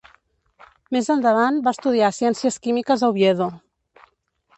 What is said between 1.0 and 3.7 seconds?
endavant va estudiar Ciències Químiques a Oviedo.